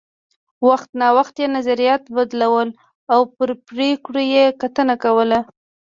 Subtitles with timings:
[0.67, 2.69] وخت نا وخت یې نظریات بدلول
[3.13, 5.39] او پر پرېکړو یې کتنه کوله